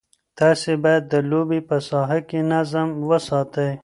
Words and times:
تاسي 0.39 0.73
باید 0.83 1.03
د 1.07 1.13
لوبې 1.29 1.59
په 1.69 1.77
ساحه 1.87 2.19
کې 2.29 2.39
نظم 2.51 2.87
وساتئ. 3.09 3.71